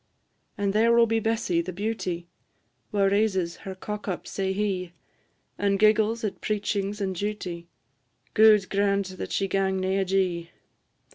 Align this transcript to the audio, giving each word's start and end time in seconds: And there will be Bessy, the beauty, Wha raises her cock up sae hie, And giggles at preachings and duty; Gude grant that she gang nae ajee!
And 0.57 0.73
there 0.73 0.91
will 0.91 1.05
be 1.05 1.19
Bessy, 1.19 1.61
the 1.61 1.71
beauty, 1.71 2.27
Wha 2.91 3.03
raises 3.03 3.57
her 3.57 3.75
cock 3.75 4.07
up 4.07 4.25
sae 4.25 4.51
hie, 4.51 4.93
And 5.59 5.77
giggles 5.77 6.23
at 6.23 6.41
preachings 6.41 6.99
and 6.99 7.13
duty; 7.13 7.67
Gude 8.33 8.67
grant 8.71 9.19
that 9.19 9.31
she 9.31 9.47
gang 9.47 9.79
nae 9.79 9.97
ajee! 10.03 10.49